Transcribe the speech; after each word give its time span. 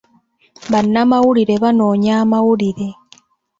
Bannamawulire 0.71 1.55
banoonya 1.63 2.11
amawulire. 2.23 2.87